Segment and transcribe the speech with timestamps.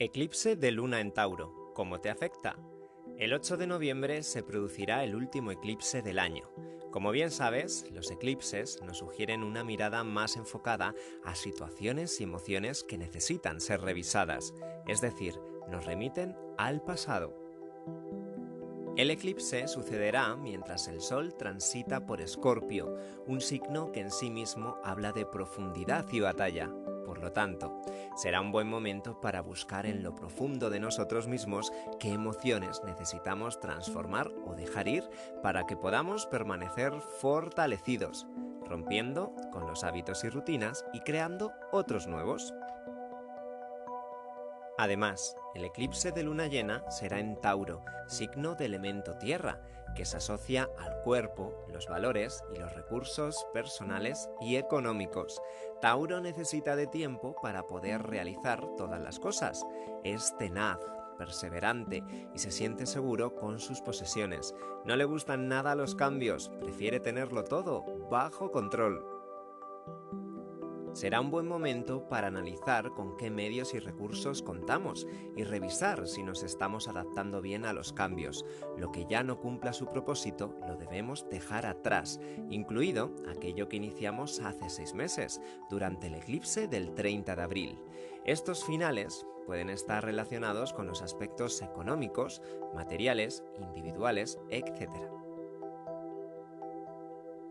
[0.00, 1.72] Eclipse de luna en Tauro.
[1.74, 2.56] ¿Cómo te afecta?
[3.16, 6.48] El 8 de noviembre se producirá el último eclipse del año.
[6.92, 12.84] Como bien sabes, los eclipses nos sugieren una mirada más enfocada a situaciones y emociones
[12.84, 14.54] que necesitan ser revisadas,
[14.86, 15.34] es decir,
[15.68, 17.36] nos remiten al pasado.
[18.96, 22.96] El eclipse sucederá mientras el Sol transita por Escorpio,
[23.26, 26.72] un signo que en sí mismo habla de profundidad y batalla.
[27.08, 27.80] Por lo tanto,
[28.16, 33.60] será un buen momento para buscar en lo profundo de nosotros mismos qué emociones necesitamos
[33.60, 35.08] transformar o dejar ir
[35.42, 38.26] para que podamos permanecer fortalecidos,
[38.66, 42.52] rompiendo con los hábitos y rutinas y creando otros nuevos.
[44.78, 49.60] Además, el eclipse de luna llena será en Tauro, signo de elemento tierra,
[49.96, 55.42] que se asocia al cuerpo, los valores y los recursos personales y económicos.
[55.80, 59.66] Tauro necesita de tiempo para poder realizar todas las cosas.
[60.04, 60.78] Es tenaz,
[61.18, 64.54] perseverante y se siente seguro con sus posesiones.
[64.84, 69.18] No le gustan nada los cambios, prefiere tenerlo todo bajo control
[70.98, 76.24] será un buen momento para analizar con qué medios y recursos contamos y revisar si
[76.24, 78.44] nos estamos adaptando bien a los cambios.
[78.76, 82.18] Lo que ya no cumpla su propósito lo debemos dejar atrás,
[82.50, 87.78] incluido aquello que iniciamos hace seis meses, durante el eclipse del 30 de abril.
[88.24, 92.42] Estos finales pueden estar relacionados con los aspectos económicos,
[92.74, 94.90] materiales, individuales, etc.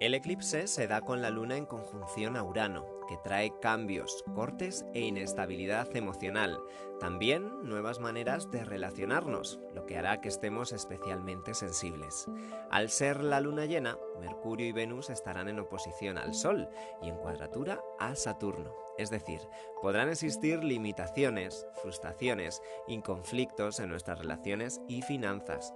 [0.00, 4.86] El eclipse se da con la luna en conjunción a Urano, que trae cambios, cortes
[4.94, 6.56] e inestabilidad emocional.
[7.00, 12.26] También nuevas maneras de relacionarnos, lo que hará que estemos especialmente sensibles.
[12.70, 16.68] Al ser la luna llena, Mercurio y Venus estarán en oposición al Sol
[17.02, 18.72] y en cuadratura a Saturno.
[18.98, 19.40] Es decir,
[19.82, 25.74] podrán existir limitaciones, frustraciones y conflictos en nuestras relaciones y finanzas.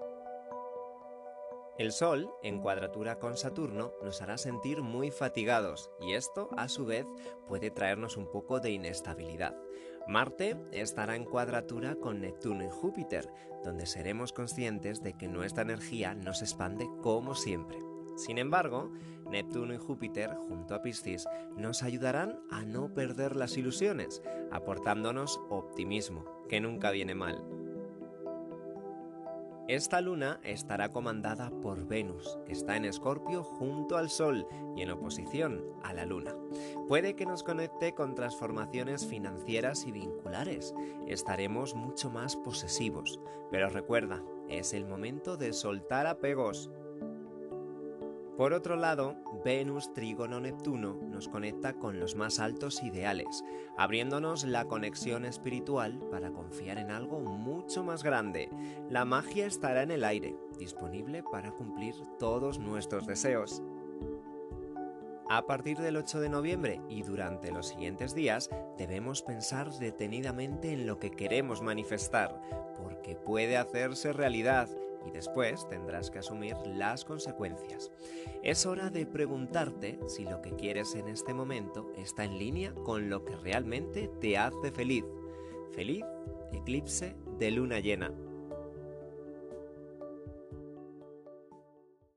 [1.83, 6.86] El Sol, en cuadratura con Saturno, nos hará sentir muy fatigados y esto, a su
[6.86, 7.06] vez,
[7.48, 9.56] puede traernos un poco de inestabilidad.
[10.06, 13.29] Marte estará en cuadratura con Neptuno y Júpiter,
[13.64, 17.80] donde seremos conscientes de que nuestra energía no se expande como siempre.
[18.14, 18.92] Sin embargo,
[19.29, 26.45] Neptuno y Júpiter, junto a Piscis, nos ayudarán a no perder las ilusiones, aportándonos optimismo,
[26.48, 27.61] que nunca viene mal.
[29.68, 34.46] Esta luna estará comandada por Venus, que está en Escorpio junto al Sol
[34.77, 36.34] y en oposición a la luna.
[36.89, 40.74] Puede que nos conecte con transformaciones financieras y vinculares.
[41.06, 43.20] Estaremos mucho más posesivos.
[43.52, 46.68] Pero recuerda, es el momento de soltar apegos,
[48.36, 53.44] por otro lado, Venus Trígono Neptuno nos conecta con los más altos ideales,
[53.76, 58.48] abriéndonos la conexión espiritual para confiar en algo mucho más grande.
[58.88, 63.62] La magia estará en el aire, disponible para cumplir todos nuestros deseos.
[65.28, 70.86] A partir del 8 de noviembre y durante los siguientes días debemos pensar detenidamente en
[70.86, 72.40] lo que queremos manifestar,
[72.76, 74.68] porque puede hacerse realidad
[75.07, 77.90] y después tendrás que asumir las consecuencias.
[78.42, 83.08] Es hora de preguntarte si lo que quieres en este momento está en línea con
[83.08, 85.05] lo que realmente te hace feliz.
[85.73, 86.05] Feliz
[86.52, 88.12] eclipse de luna llena.